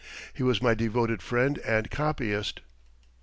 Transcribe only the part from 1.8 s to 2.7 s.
copyist.